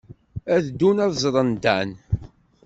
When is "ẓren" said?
1.21-1.51